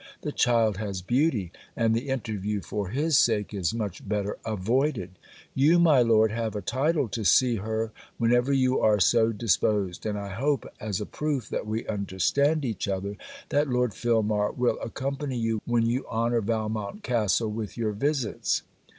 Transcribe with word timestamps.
The 0.21 0.31
child 0.31 0.77
has 0.77 1.03
beauty; 1.03 1.51
and 1.75 1.93
the 1.95 2.09
interview 2.09 2.61
for 2.61 2.87
his 2.89 3.19
sake 3.19 3.53
is 3.53 3.71
much 3.71 4.09
better 4.09 4.39
avoided. 4.43 5.11
You, 5.53 5.77
my 5.77 6.01
Lord, 6.01 6.31
have 6.31 6.55
a 6.55 6.61
title 6.63 7.07
to 7.09 7.23
see 7.23 7.57
her 7.57 7.91
whenever 8.17 8.51
you 8.51 8.79
are 8.79 8.99
so 8.99 9.31
disposed; 9.31 10.07
and 10.07 10.17
I 10.17 10.29
hope 10.29 10.65
as 10.79 11.01
a 11.01 11.05
proof 11.05 11.49
that 11.49 11.67
we 11.67 11.85
understand 11.85 12.65
each 12.65 12.87
other, 12.87 13.15
that 13.49 13.69
Lord 13.69 13.91
Filmar 13.93 14.53
will 14.53 14.79
accompany 14.79 15.37
you 15.37 15.61
when 15.67 15.85
you 15.85 16.07
honour 16.07 16.41
Valmont 16.41 17.03
castle 17.03 17.51
with 17.51 17.77
your 17.77 17.91
visits. 17.91 18.63